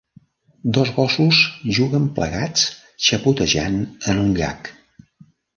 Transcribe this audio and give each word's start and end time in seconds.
Dos 0.77 0.91
gossos 0.95 1.41
juguen 1.79 2.09
plegats 2.17 2.65
xapotejant 3.09 3.79
en 4.15 4.25
un 4.27 4.37
llac. 4.41 4.77